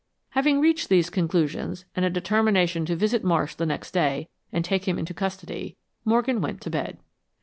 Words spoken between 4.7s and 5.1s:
him